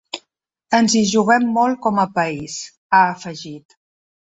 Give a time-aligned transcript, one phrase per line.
[0.77, 2.59] Ens hi juguem molt com a país,
[3.01, 3.83] ha afegit.